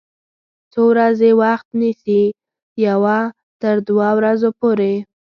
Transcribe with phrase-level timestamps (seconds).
[0.71, 2.21] څو ورځې وخت نیسي؟
[2.87, 3.17] یوه
[3.61, 4.95] تر دوه ورځو پوری